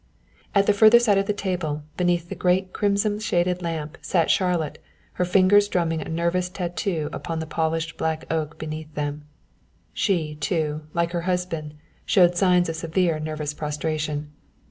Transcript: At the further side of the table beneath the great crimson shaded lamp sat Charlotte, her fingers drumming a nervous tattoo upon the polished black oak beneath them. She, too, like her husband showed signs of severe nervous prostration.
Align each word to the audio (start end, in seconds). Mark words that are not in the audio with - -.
At 0.55 0.65
the 0.65 0.73
further 0.73 0.97
side 0.97 1.19
of 1.19 1.27
the 1.27 1.31
table 1.31 1.83
beneath 1.95 2.27
the 2.27 2.33
great 2.33 2.73
crimson 2.73 3.19
shaded 3.19 3.61
lamp 3.61 3.99
sat 4.01 4.31
Charlotte, 4.31 4.79
her 5.21 5.25
fingers 5.25 5.67
drumming 5.67 6.01
a 6.01 6.09
nervous 6.09 6.49
tattoo 6.49 7.07
upon 7.13 7.37
the 7.37 7.45
polished 7.45 7.97
black 7.97 8.25
oak 8.33 8.57
beneath 8.57 8.91
them. 8.95 9.25
She, 9.93 10.33
too, 10.33 10.87
like 10.95 11.11
her 11.11 11.21
husband 11.29 11.75
showed 12.03 12.35
signs 12.35 12.67
of 12.67 12.77
severe 12.77 13.19
nervous 13.19 13.53
prostration. 13.53 14.31